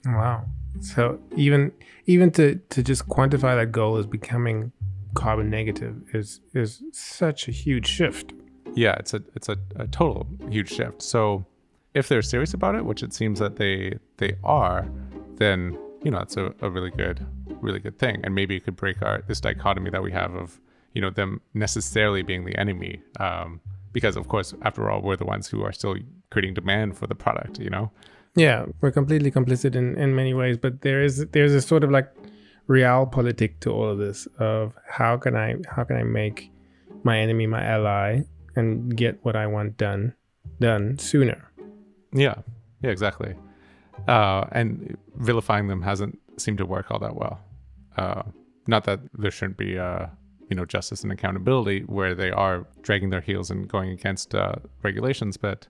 [0.07, 0.47] Wow.
[0.81, 1.73] So even
[2.07, 4.73] even to, to just quantify that goal as becoming
[5.15, 8.33] carbon negative is is such a huge shift.
[8.75, 11.03] Yeah, it's a it's a, a total huge shift.
[11.03, 11.45] So
[11.95, 14.89] if they're serious about it, which it seems that they they are,
[15.37, 17.27] then you know that's a, a really good
[17.61, 20.61] really good thing and maybe it could break our this dichotomy that we have of
[20.95, 23.61] you know them necessarily being the enemy um,
[23.93, 25.97] because of course after all we're the ones who are still
[26.31, 27.91] creating demand for the product you know
[28.37, 31.91] yeah we're completely complicit in in many ways but there is there's a sort of
[31.91, 32.13] like
[32.69, 36.51] realpolitik to all of this of how can i how can i make
[37.05, 38.21] my enemy my ally
[38.57, 40.15] and get what i want done
[40.61, 41.51] done sooner
[42.13, 42.37] yeah
[42.83, 43.35] yeah exactly
[44.09, 47.41] uh, and vilifying them hasn't seemed to work all that well.
[47.97, 48.23] Uh,
[48.67, 50.07] not that there shouldn't be, uh,
[50.49, 54.55] you know, justice and accountability where they are dragging their heels and going against uh,
[54.83, 55.67] regulations, but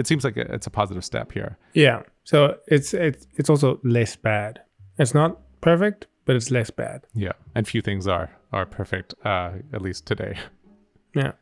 [0.00, 1.58] it seems like it's a positive step here.
[1.74, 2.02] Yeah.
[2.24, 4.60] So it's it's it's also less bad.
[4.98, 7.06] It's not perfect, but it's less bad.
[7.14, 10.36] Yeah, and few things are are perfect, uh, at least today.
[11.12, 11.32] Yeah.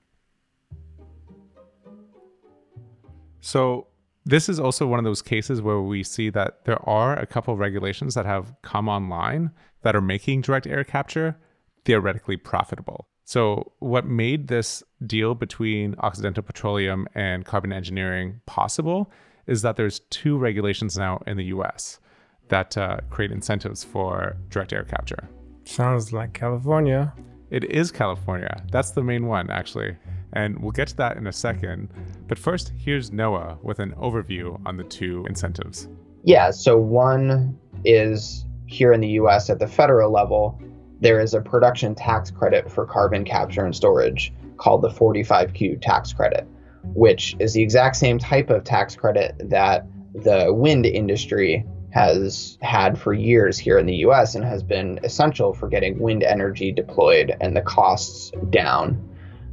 [3.43, 3.89] So
[4.25, 7.53] this is also one of those cases where we see that there are a couple
[7.53, 9.51] of regulations that have come online
[9.83, 11.37] that are making direct air capture
[11.85, 13.09] theoretically profitable.
[13.29, 19.13] So, what made this deal between Occidental Petroleum and Carbon Engineering possible
[19.47, 22.01] is that there's two regulations now in the US
[22.49, 25.29] that uh, create incentives for direct air capture.
[25.65, 27.13] Sounds like California.
[27.51, 28.65] It is California.
[28.73, 29.99] That's the main one, actually
[30.33, 31.89] and we'll get to that in a second.
[32.27, 35.89] But first, here's Noah with an overview on the two incentives.
[36.25, 40.61] Yeah, so one is here in the US at the federal level,
[41.01, 46.13] there is a production tax credit for carbon capture and storage called the 45Q tax
[46.13, 46.47] credit,
[46.95, 52.99] which is the exact same type of tax credit that the wind industry has had
[52.99, 57.35] for years here in the US and has been essential for getting wind energy deployed
[57.41, 59.03] and the costs down.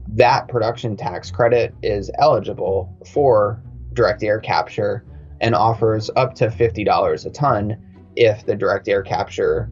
[0.09, 3.61] That production tax credit is eligible for
[3.93, 5.05] direct air capture
[5.41, 7.77] and offers up to $50 a ton
[8.15, 9.69] if the direct air capture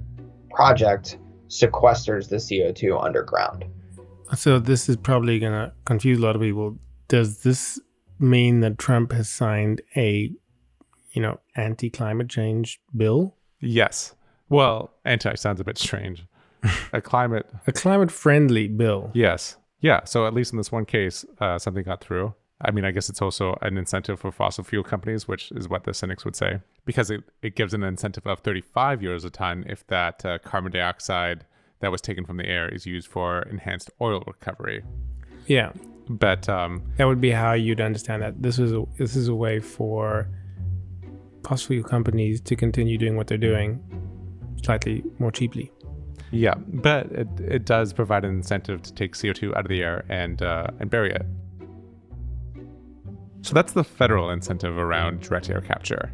[0.49, 1.17] project
[1.53, 3.65] sequesters the CO2 underground.
[4.35, 6.77] So this is probably going to confuse a lot of people.
[7.07, 7.79] Does this
[8.19, 10.31] mean that Trump has signed a,
[11.11, 13.35] you know, anti-climate change bill?
[13.59, 14.15] Yes.
[14.49, 16.25] Well, anti sounds a bit strange.
[16.93, 19.11] a climate a climate friendly bill.
[19.13, 19.57] Yes.
[19.81, 20.05] Yeah.
[20.05, 22.33] So at least in this one case, uh, something got through.
[22.63, 25.83] I mean, I guess it's also an incentive for fossil fuel companies, which is what
[25.83, 29.65] the cynics would say, because it, it gives an incentive of 35 euros a ton
[29.67, 31.45] if that uh, carbon dioxide
[31.81, 34.83] that was taken from the air is used for enhanced oil recovery.
[35.47, 35.73] Yeah.
[36.09, 38.41] But um, that would be how you'd understand that.
[38.41, 40.29] This is a, this is a way for
[41.43, 43.81] fossil fuel companies to continue doing what they're doing
[44.63, 45.71] slightly more cheaply.
[46.31, 50.03] Yeah, but it, it does provide an incentive to take CO2 out of the air
[50.09, 51.25] and uh, and bury it.
[53.43, 56.11] So that's the federal incentive around direct air capture.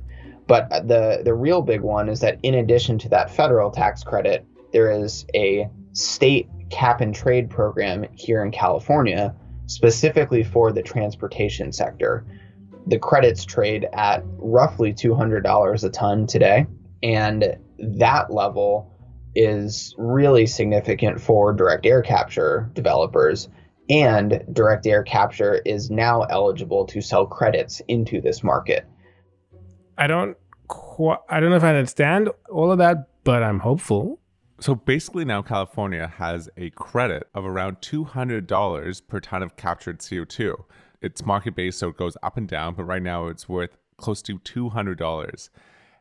[0.48, 4.46] But the the real big one is that in addition to that federal tax credit,
[4.74, 9.36] there is a state cap and trade program here in California
[9.68, 12.26] specifically for the transportation sector.
[12.88, 16.66] The credits trade at roughly $200 a ton today,
[17.04, 18.92] and that level
[19.36, 23.48] is really significant for direct air capture developers.
[23.90, 28.88] And direct air capture is now eligible to sell credits into this market.
[29.98, 34.20] I don't qu- I don't know if I understand all of that, but I'm hopeful.
[34.60, 40.56] So basically, now California has a credit of around $200 per ton of captured CO2.
[41.02, 44.22] It's market based, so it goes up and down, but right now it's worth close
[44.24, 45.50] to $200.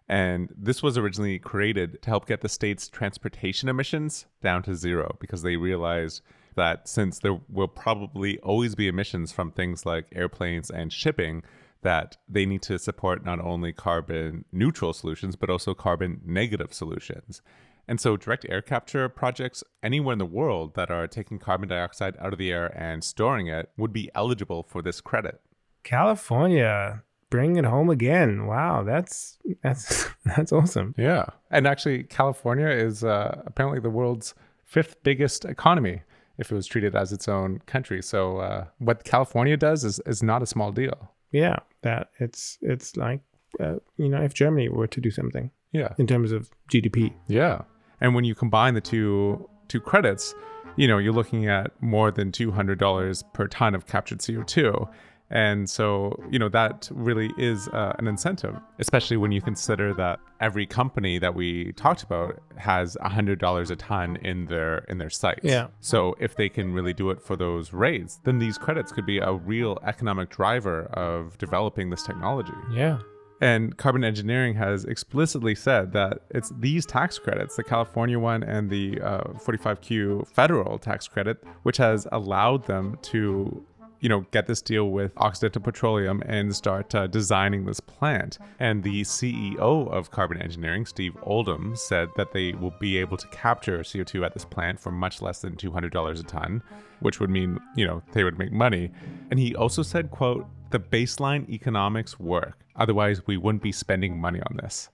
[0.09, 5.17] And this was originally created to help get the state's transportation emissions down to zero
[5.21, 6.23] because they realized
[6.59, 11.43] that since there will probably always be emissions from things like airplanes and shipping,
[11.83, 17.41] that they need to support not only carbon neutral solutions, but also carbon negative solutions.
[17.87, 22.17] And so, direct air capture projects anywhere in the world that are taking carbon dioxide
[22.19, 25.41] out of the air and storing it would be eligible for this credit.
[25.85, 28.47] California bring it home again.
[28.47, 30.95] Wow, that's that's that's awesome.
[30.99, 31.27] Yeah.
[31.51, 34.35] And actually, California is uh, apparently the world's
[34.65, 36.03] fifth biggest economy
[36.39, 38.03] if it was treated as its own country.
[38.03, 41.13] So, uh, what California does is, is not a small deal.
[41.33, 43.21] Yeah, that it's it's like
[43.61, 45.95] uh, you know if Germany were to do something Yeah.
[45.99, 47.13] in terms of GDP.
[47.27, 47.63] Yeah.
[48.01, 50.35] And when you combine the two two credits,
[50.77, 54.89] you know, you're looking at more than $200 per ton of captured CO2.
[55.31, 60.21] And so, you know, that really is uh, an incentive, especially when you consider that
[60.41, 65.41] every company that we talked about has $100 a ton in their in their sights.
[65.43, 65.67] Yeah.
[65.81, 69.19] So, if they can really do it for those rates, then these credits could be
[69.19, 72.53] a real economic driver of developing this technology.
[72.73, 73.01] Yeah.
[73.41, 78.69] And carbon engineering has explicitly said that it's these tax credits, the California one and
[78.69, 83.65] the uh, 45Q federal tax credit, which has allowed them to,
[84.01, 88.39] you know, get this deal with Occidental Petroleum and start uh, designing this plant.
[88.59, 93.27] And the CEO of carbon engineering, Steve Oldham, said that they will be able to
[93.29, 96.63] capture CO2 at this plant for much less than $200 a ton,
[97.01, 98.91] which would mean, you know, they would make money.
[99.31, 102.65] And he also said, quote, the baseline economics work.
[102.77, 104.91] Otherwise, we wouldn't be spending money on this.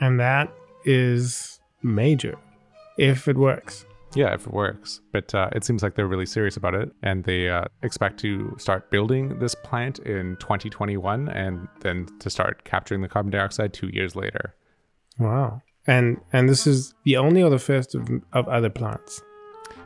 [0.00, 0.52] And that
[0.84, 2.36] is major
[2.96, 3.84] if it works.
[4.14, 5.00] Yeah, if it works.
[5.12, 6.90] But uh, it seems like they're really serious about it.
[7.02, 12.64] And they uh, expect to start building this plant in 2021 and then to start
[12.64, 14.54] capturing the carbon dioxide two years later.
[15.18, 15.62] Wow.
[15.86, 19.22] And and this is the only or the first of, of other plants.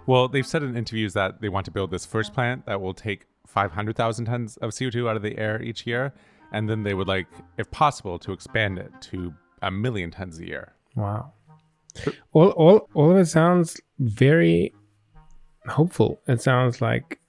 [0.07, 2.95] Well, they've said in interviews that they want to build this first plant that will
[2.95, 6.13] take 500,000 tons of CO2 out of the air each year.
[6.53, 7.27] And then they would like,
[7.59, 10.75] if possible, to expand it to a million tons a year.
[10.95, 11.33] Wow.
[12.33, 14.75] All all all of it sounds very
[15.67, 16.21] hopeful.
[16.27, 17.21] It sounds like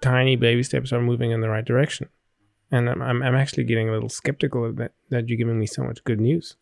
[0.00, 2.08] tiny baby steps are moving in the right direction.
[2.70, 5.66] And I'm I'm, I'm actually getting a little skeptical of that that you're giving me
[5.66, 6.56] so much good news.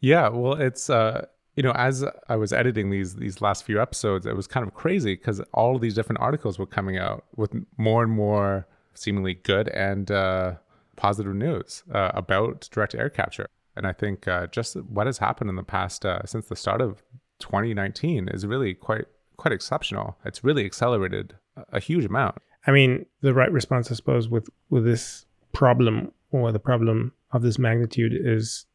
[0.00, 4.26] Yeah, well, it's uh, you know, as I was editing these these last few episodes,
[4.26, 7.52] it was kind of crazy because all of these different articles were coming out with
[7.76, 10.54] more and more seemingly good and uh,
[10.96, 13.48] positive news uh, about direct air capture.
[13.78, 16.80] And I think uh, just what has happened in the past uh, since the start
[16.80, 17.02] of
[17.38, 19.06] 2019 is really quite
[19.36, 20.18] quite exceptional.
[20.24, 21.34] It's really accelerated
[21.72, 22.36] a- huge amount.
[22.66, 27.42] I mean, the right response, I suppose, with with this problem or the problem of
[27.42, 28.66] this magnitude is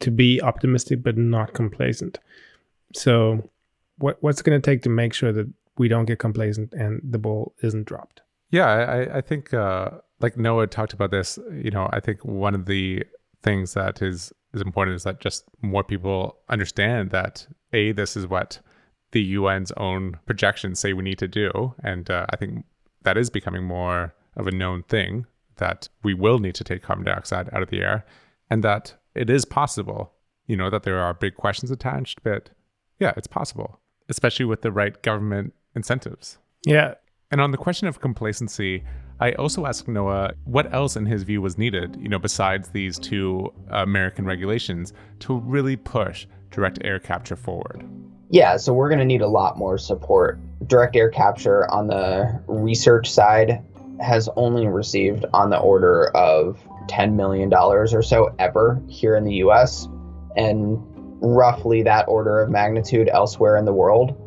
[0.00, 2.18] to be optimistic but not complacent.
[2.94, 3.50] So,
[3.98, 5.48] what what's going to take to make sure that
[5.78, 8.20] we don't get complacent and the ball isn't dropped?
[8.50, 9.90] Yeah, I, I think uh,
[10.20, 11.38] like Noah talked about this.
[11.52, 13.04] You know, I think one of the
[13.42, 18.26] things that is is important is that just more people understand that a this is
[18.26, 18.60] what
[19.12, 22.64] the UN's own projections say we need to do, and uh, I think
[23.02, 25.26] that is becoming more of a known thing
[25.56, 28.04] that we will need to take carbon dioxide out of the air,
[28.50, 30.12] and that it is possible.
[30.46, 32.50] You know that there are big questions attached, but
[32.98, 36.38] yeah, it's possible, especially with the right government incentives.
[36.64, 36.94] Yeah,
[37.32, 38.84] And on the question of complacency,
[39.18, 42.98] I also asked Noah what else in his view was needed, you know, besides these
[42.98, 47.84] two American regulations to really push direct air capture forward.
[48.28, 50.38] Yeah, so we're going to need a lot more support.
[50.66, 53.64] Direct air capture on the research side
[54.00, 56.58] has only received on the order of
[56.88, 59.88] $10 million or so ever here in the US,
[60.36, 60.78] and
[61.22, 64.18] roughly that order of magnitude elsewhere in the world.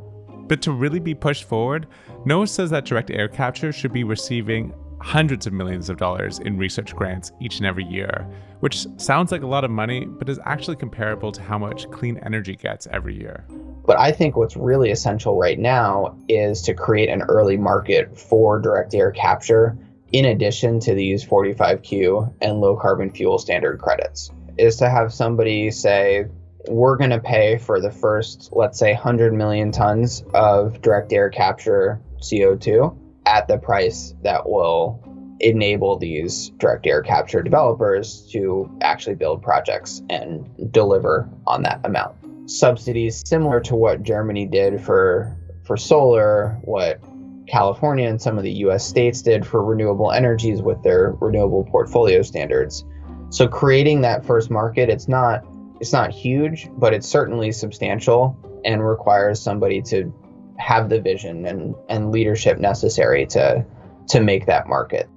[0.47, 1.87] But to really be pushed forward,
[2.25, 6.57] Noah says that direct air capture should be receiving hundreds of millions of dollars in
[6.57, 8.25] research grants each and every year,
[8.61, 12.17] which sounds like a lot of money, but is actually comparable to how much clean
[12.25, 13.45] energy gets every year.
[13.85, 18.59] But I think what's really essential right now is to create an early market for
[18.59, 19.77] direct air capture
[20.11, 24.31] in addition to these 45Q and low carbon fuel standard credits.
[24.57, 26.25] Is to have somebody say,
[26.67, 31.29] we're going to pay for the first, let's say, 100 million tons of direct air
[31.29, 35.01] capture CO2 at the price that will
[35.39, 42.15] enable these direct air capture developers to actually build projects and deliver on that amount
[42.49, 46.99] subsidies similar to what Germany did for for solar, what
[47.47, 52.21] California and some of the US states did for renewable energies with their renewable portfolio
[52.21, 52.85] standards.
[53.29, 55.43] So creating that first market, it's not
[55.79, 60.13] it's not huge, but it's certainly substantial and requires somebody to
[60.57, 63.65] have the vision and, and leadership necessary to
[64.07, 65.09] to make that market.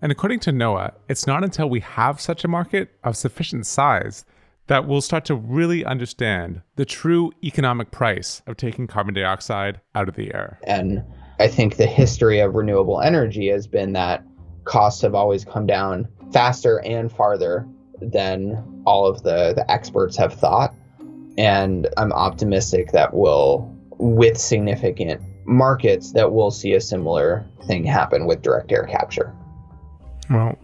[0.00, 4.24] And according to Noah, it's not until we have such a market of sufficient size
[4.68, 10.08] that we'll start to really understand the true economic price of taking carbon dioxide out
[10.08, 10.60] of the air.
[10.64, 11.02] And
[11.40, 14.24] I think the history of renewable energy has been that
[14.64, 17.66] costs have always come down faster and farther
[18.00, 20.74] than all of the, the experts have thought.
[21.38, 28.26] And I'm optimistic that we'll, with significant markets, that we'll see a similar thing happen
[28.26, 29.34] with direct air capture.
[30.28, 30.58] Well,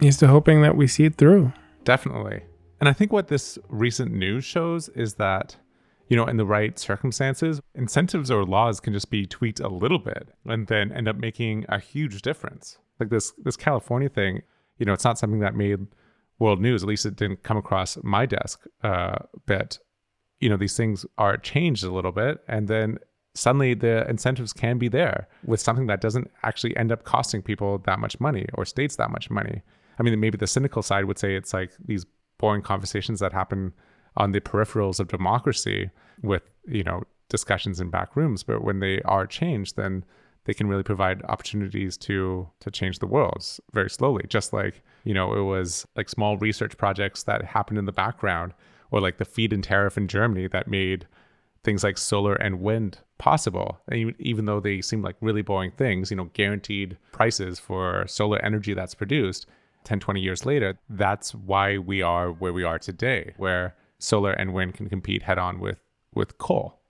[0.00, 1.52] he's to hoping that we see it through.
[1.84, 2.42] Definitely.
[2.80, 5.56] And I think what this recent news shows is that,
[6.08, 9.98] you know, in the right circumstances, incentives or laws can just be tweaked a little
[9.98, 12.78] bit and then end up making a huge difference.
[12.98, 14.42] Like this this California thing,
[14.78, 15.86] you know, it's not something that made
[16.40, 16.82] world news.
[16.82, 18.64] At least it didn't come across my desk.
[18.82, 19.78] Uh, but
[20.40, 22.98] you know, these things are changed a little bit, and then
[23.34, 27.78] suddenly the incentives can be there with something that doesn't actually end up costing people
[27.78, 29.62] that much money or states that much money.
[29.98, 32.06] I mean, maybe the cynical side would say it's like these
[32.38, 33.72] boring conversations that happen
[34.16, 35.90] on the peripherals of democracy
[36.22, 40.04] with, you know, discussions in back rooms, but when they are changed, then
[40.50, 44.24] they can really provide opportunities to to change the world very slowly.
[44.28, 48.52] Just like you know it was like small research projects that happened in the background
[48.90, 51.06] or like the feed-in tariff in germany that made
[51.62, 53.78] things like solar and wind possible.
[53.86, 58.44] And even though they seem like really boring things you know guaranteed prices for solar
[58.44, 59.46] energy that's produced
[59.84, 64.52] 10 20 years later that's why we are where we are today where solar and
[64.52, 65.78] wind can compete head on with
[66.12, 66.80] with coal.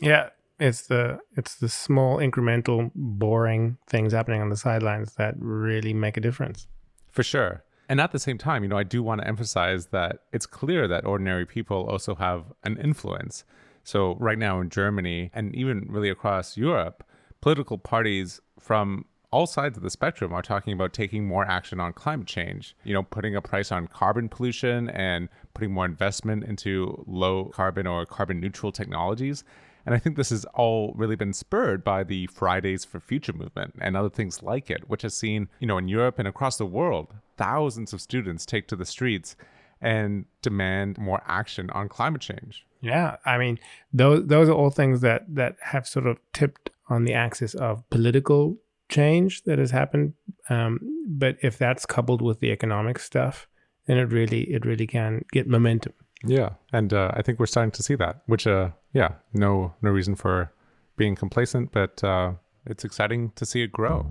[0.00, 0.28] Yeah
[0.58, 6.16] it's the it's the small incremental boring things happening on the sidelines that really make
[6.16, 6.66] a difference.
[7.10, 7.64] For sure.
[7.88, 10.86] And at the same time you know i do want to emphasize that it's clear
[10.88, 13.44] that ordinary people also have an influence.
[13.84, 17.04] So right now in germany and even really across europe
[17.40, 21.92] political parties from all sides of the spectrum are talking about taking more action on
[21.92, 27.04] climate change, you know, putting a price on carbon pollution and putting more investment into
[27.06, 29.44] low carbon or carbon neutral technologies.
[29.88, 33.74] And I think this has all really been spurred by the Fridays for Future movement
[33.80, 36.66] and other things like it, which has seen, you know, in Europe and across the
[36.66, 39.34] world, thousands of students take to the streets
[39.80, 42.66] and demand more action on climate change.
[42.82, 43.58] Yeah, I mean,
[43.90, 47.88] those those are all things that that have sort of tipped on the axis of
[47.88, 48.58] political
[48.90, 50.12] change that has happened.
[50.50, 53.48] Um, but if that's coupled with the economic stuff,
[53.86, 55.94] then it really it really can get momentum.
[56.24, 59.90] Yeah, and uh, I think we're starting to see that, which, uh, yeah, no, no
[59.90, 60.52] reason for
[60.96, 62.32] being complacent, but uh,
[62.66, 64.06] it's exciting to see it grow.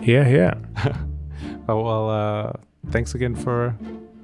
[0.00, 0.54] Yeah, yeah.
[1.68, 2.52] oh, well, uh,
[2.90, 3.76] thanks again for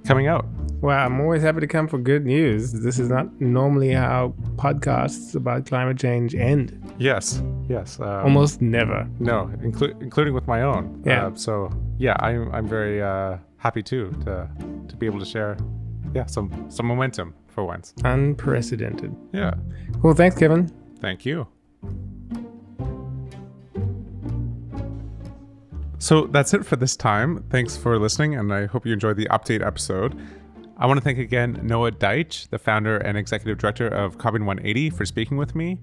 [0.04, 0.46] coming out.
[0.80, 2.72] Well, I'm always happy to come for good news.
[2.72, 6.80] This is not normally how podcasts about climate change end.
[6.98, 7.98] Yes, yes.
[8.00, 9.08] Um, Almost never.
[9.18, 11.02] No, inclu- including with my own.
[11.04, 11.26] Yeah.
[11.26, 14.48] Uh, so yeah, I'm I'm very uh, happy too to
[14.88, 15.56] to be able to share
[16.14, 17.94] yeah, some some momentum for once.
[18.04, 19.14] Unprecedented.
[19.32, 19.54] Yeah.
[20.02, 20.70] Well, thanks, Kevin.
[21.00, 21.46] Thank you.
[26.00, 27.44] So that's it for this time.
[27.50, 30.16] Thanks for listening, and I hope you enjoyed the update episode.
[30.76, 34.90] I want to thank again Noah Deich, the founder and executive director of Carbon 180,
[34.90, 35.80] for speaking with me.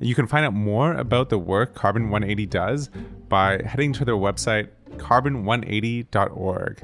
[0.00, 2.88] You can find out more about the work Carbon 180 does
[3.28, 6.82] by heading to their website, carbon180.org.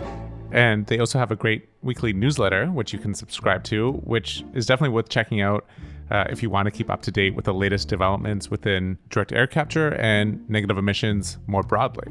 [0.55, 4.67] And they also have a great weekly newsletter, which you can subscribe to, which is
[4.67, 5.67] definitely worth checking out
[6.13, 9.33] uh, if you want to keep up to date with the latest developments within direct
[9.33, 12.07] air capture and negative emissions more broadly.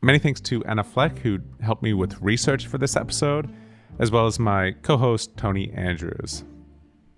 [0.00, 3.54] Many thanks to Anna Fleck, who helped me with research for this episode,
[3.98, 6.42] as well as my co host, Tony Andrews.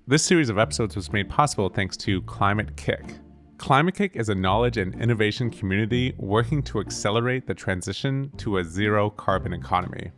[0.08, 3.20] This series of episodes was made possible thanks to Climate-KIC
[3.58, 9.08] Climate-KIC is a knowledge and innovation community working to accelerate the transition to a zero
[9.08, 10.10] carbon economy.